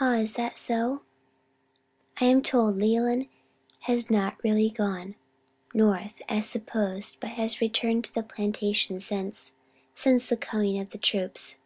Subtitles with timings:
[0.00, 1.02] "Ah, is that so?
[2.18, 3.28] I am told Leland
[3.80, 5.16] has not really gone
[5.74, 9.52] North, as was supposed, but has returned to the plantation since
[9.94, 11.56] since the coming of the troops."